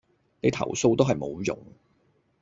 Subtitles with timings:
[0.41, 1.63] 你投訴都係無用